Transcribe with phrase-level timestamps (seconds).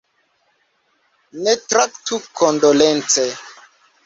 [1.47, 3.29] Ne traktu kondolence!